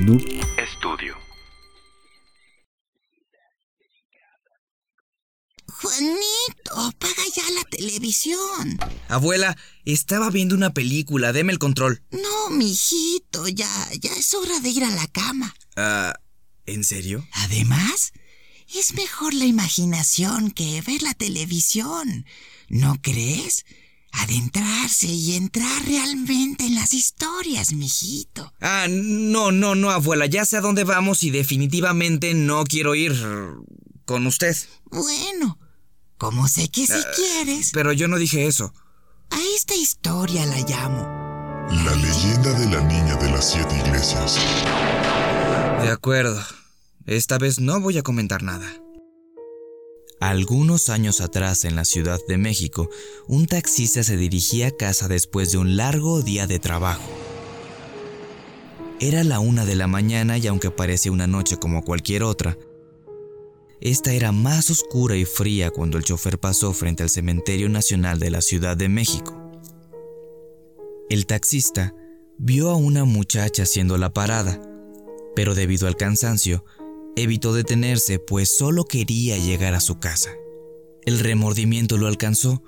[0.00, 0.22] Noob
[0.56, 1.14] Estudio.
[5.68, 8.78] Juanito, apaga ya la televisión.
[9.08, 12.02] Abuela, estaba viendo una película, deme el control.
[12.12, 13.68] No, mijito, ya,
[14.00, 15.54] ya es hora de ir a la cama.
[15.76, 16.14] Ah,
[16.64, 17.28] ¿en serio?
[17.32, 18.12] Además,
[18.74, 22.24] es mejor la imaginación que ver la televisión.
[22.70, 23.66] ¿No crees?
[24.12, 28.52] Adentrarse y entrar realmente en las historias, mijito.
[28.60, 33.14] Ah, no, no, no, abuela, ya sé a dónde vamos y definitivamente no quiero ir
[34.04, 34.56] con usted.
[34.90, 35.58] Bueno,
[36.18, 37.70] como sé que si quieres.
[37.72, 38.74] Pero yo no dije eso.
[39.30, 41.20] A esta historia la llamo.
[41.70, 44.38] La leyenda de la niña de las siete iglesias.
[45.82, 46.44] De acuerdo.
[47.06, 48.66] Esta vez no voy a comentar nada.
[50.20, 52.90] Algunos años atrás en la Ciudad de México,
[53.26, 57.10] un taxista se dirigía a casa después de un largo día de trabajo.
[59.00, 62.58] Era la una de la mañana y aunque parecía una noche como cualquier otra,
[63.80, 68.30] esta era más oscura y fría cuando el chofer pasó frente al Cementerio Nacional de
[68.30, 69.34] la Ciudad de México.
[71.08, 71.94] El taxista
[72.36, 74.60] vio a una muchacha haciendo la parada,
[75.34, 76.62] pero debido al cansancio,
[77.16, 80.30] evitó detenerse pues solo quería llegar a su casa.
[81.04, 82.62] El remordimiento lo alcanzó,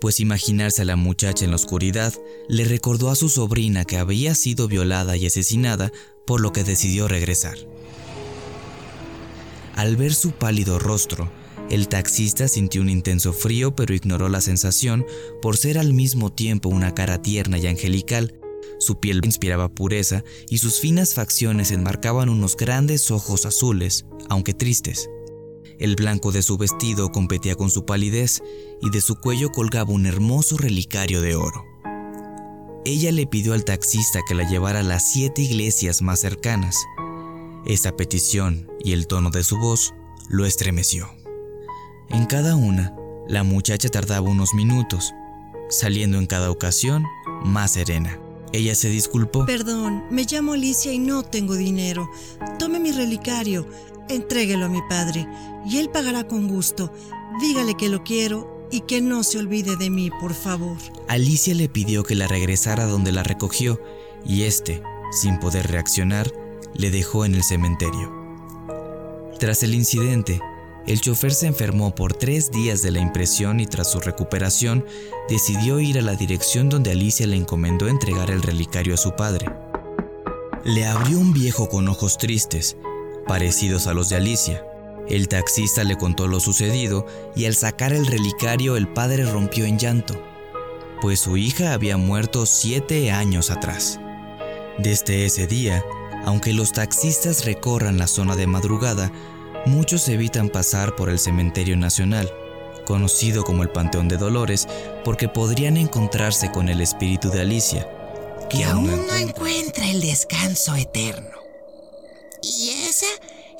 [0.00, 2.14] pues imaginarse a la muchacha en la oscuridad
[2.48, 5.92] le recordó a su sobrina que había sido violada y asesinada,
[6.26, 7.56] por lo que decidió regresar.
[9.74, 11.30] Al ver su pálido rostro,
[11.70, 15.06] el taxista sintió un intenso frío pero ignoró la sensación
[15.42, 18.34] por ser al mismo tiempo una cara tierna y angelical.
[18.78, 25.10] Su piel inspiraba pureza y sus finas facciones enmarcaban unos grandes ojos azules, aunque tristes.
[25.78, 28.42] El blanco de su vestido competía con su palidez
[28.82, 31.64] y de su cuello colgaba un hermoso relicario de oro.
[32.84, 36.76] Ella le pidió al taxista que la llevara a las siete iglesias más cercanas,
[37.66, 39.94] esa petición y el tono de su voz
[40.30, 41.08] lo estremeció.
[42.08, 42.96] En cada una,
[43.28, 45.12] la muchacha tardaba unos minutos,
[45.68, 47.04] saliendo en cada ocasión
[47.44, 48.18] más serena.
[48.52, 49.46] Ella se disculpó.
[49.46, 52.08] Perdón, me llamo Alicia y no tengo dinero.
[52.58, 53.66] Tome mi relicario,
[54.08, 55.26] entréguelo a mi padre
[55.66, 56.92] y él pagará con gusto.
[57.40, 60.76] Dígale que lo quiero y que no se olvide de mí, por favor.
[61.08, 63.80] Alicia le pidió que la regresara donde la recogió
[64.24, 64.82] y este,
[65.12, 66.32] sin poder reaccionar,
[66.74, 68.12] le dejó en el cementerio.
[69.38, 70.40] Tras el incidente,
[70.88, 74.86] el chofer se enfermó por tres días de la impresión y tras su recuperación
[75.28, 79.50] decidió ir a la dirección donde Alicia le encomendó entregar el relicario a su padre.
[80.64, 82.78] Le abrió un viejo con ojos tristes,
[83.26, 84.64] parecidos a los de Alicia.
[85.10, 87.04] El taxista le contó lo sucedido
[87.36, 90.18] y al sacar el relicario el padre rompió en llanto,
[91.02, 94.00] pues su hija había muerto siete años atrás.
[94.78, 95.84] Desde ese día,
[96.24, 99.12] aunque los taxistas recorran la zona de madrugada,
[99.66, 102.30] muchos evitan pasar por el Cementerio Nacional,
[102.84, 104.66] conocido como el Panteón de Dolores,
[105.04, 107.88] porque podrían encontrarse con el espíritu de Alicia,
[108.48, 111.36] que aún no encuentra el descanso eterno.
[112.42, 113.06] Y esa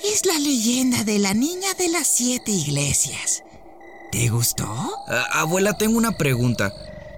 [0.05, 3.43] es la leyenda de la niña de las siete iglesias.
[4.13, 4.67] ¿Te gustó?
[5.33, 6.73] abuela, tengo una pregunta.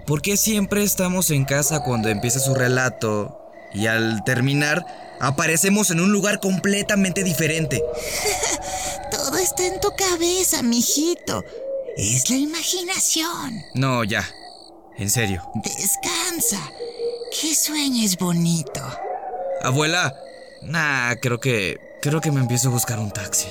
[0.05, 3.37] ¿Por qué siempre estamos en casa cuando empieza su relato
[3.73, 4.85] y al terminar
[5.21, 7.83] aparecemos en un lugar completamente diferente.
[9.41, 11.43] Está en tu cabeza, mijito.
[11.97, 13.63] Es la imaginación.
[13.73, 14.23] No, ya.
[14.97, 15.41] En serio.
[15.55, 16.59] Descansa.
[17.31, 18.81] Que sueñes bonito.
[19.63, 20.15] Abuela.
[20.61, 21.79] Nah, creo que.
[22.03, 23.47] Creo que me empiezo a buscar un taxi.